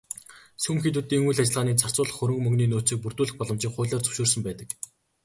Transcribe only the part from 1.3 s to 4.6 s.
ажиллагаандаа зарцуулах хөрөнгө мөнгөний нөөцийг бүрдүүлэх боломжийг хуулиар зөвшөөрсөн